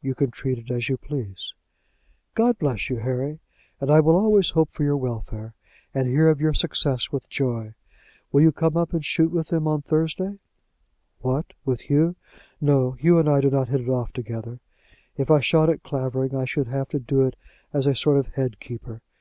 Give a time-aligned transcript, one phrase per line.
[0.00, 1.52] "You can treat it as you please."
[2.34, 3.40] "God bless you, Harry;
[3.80, 5.52] and I will always hope for your welfare,
[5.92, 7.74] and hear of your success with joy.
[8.30, 10.38] Will you come up and shoot with them on Thursday?"
[11.22, 12.14] "What, with Hugh?
[12.60, 14.60] No; Hugh and I do not hit it off together.
[15.16, 17.34] If I shot at Clavering I should have to do it
[17.72, 19.02] as a sort of head keeper.